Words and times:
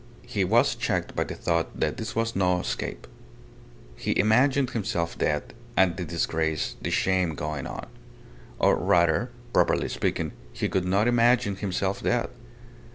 He 0.25 0.43
was 0.43 0.73
checked 0.73 1.15
by 1.15 1.25
the 1.25 1.35
thought 1.35 1.79
that 1.79 1.97
this 1.97 2.15
was 2.15 2.35
no 2.35 2.59
escape. 2.61 3.05
He 3.95 4.17
imagined 4.17 4.71
himself 4.71 5.15
dead, 5.15 5.53
and 5.77 5.95
the 5.95 6.03
disgrace, 6.05 6.75
the 6.81 6.89
shame 6.89 7.35
going 7.35 7.67
on. 7.67 7.85
Or, 8.57 8.75
rather, 8.77 9.29
properly 9.53 9.89
speaking, 9.89 10.31
he 10.51 10.69
could 10.69 10.85
not 10.85 11.07
imagine 11.07 11.57
himself 11.57 12.01
dead. 12.01 12.31